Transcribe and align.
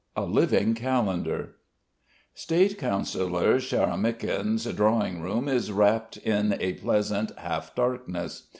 A 0.15 0.23
LIVING 0.25 0.73
CALENDAR 0.73 1.51
State 2.33 2.79
Councillor 2.79 3.57
Sharamykin's 3.59 4.63
drawing 4.73 5.21
room 5.21 5.47
is 5.47 5.71
wrapped 5.71 6.17
in 6.17 6.57
a 6.59 6.73
pleasant 6.73 7.31
half 7.37 7.75
darkness. 7.75 8.47